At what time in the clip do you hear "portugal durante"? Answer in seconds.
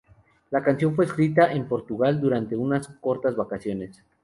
1.67-2.55